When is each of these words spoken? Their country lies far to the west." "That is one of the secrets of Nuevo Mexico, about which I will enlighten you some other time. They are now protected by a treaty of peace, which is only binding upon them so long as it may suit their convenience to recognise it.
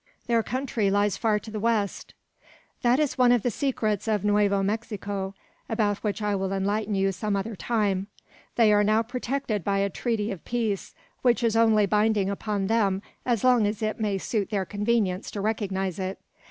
Their 0.25 0.41
country 0.41 0.89
lies 0.89 1.15
far 1.15 1.37
to 1.37 1.51
the 1.51 1.59
west." 1.59 2.15
"That 2.81 2.97
is 2.99 3.19
one 3.19 3.31
of 3.31 3.43
the 3.43 3.51
secrets 3.51 4.07
of 4.07 4.25
Nuevo 4.25 4.63
Mexico, 4.63 5.35
about 5.69 5.97
which 5.99 6.23
I 6.23 6.33
will 6.33 6.51
enlighten 6.53 6.95
you 6.95 7.11
some 7.11 7.35
other 7.35 7.55
time. 7.55 8.07
They 8.55 8.73
are 8.73 8.83
now 8.83 9.03
protected 9.03 9.63
by 9.63 9.77
a 9.77 9.91
treaty 9.91 10.31
of 10.31 10.43
peace, 10.43 10.95
which 11.21 11.43
is 11.43 11.55
only 11.55 11.85
binding 11.85 12.31
upon 12.31 12.65
them 12.65 13.03
so 13.35 13.47
long 13.47 13.67
as 13.67 13.83
it 13.83 13.99
may 13.99 14.17
suit 14.17 14.49
their 14.49 14.65
convenience 14.65 15.29
to 15.29 15.39
recognise 15.39 15.99
it. 15.99 16.17